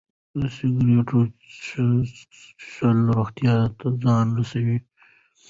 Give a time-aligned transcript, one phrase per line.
[0.39, 1.19] د سګرټو
[1.63, 4.77] څښل روغتیا ته زیان رسوي.